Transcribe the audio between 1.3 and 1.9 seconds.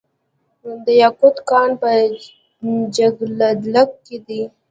کان په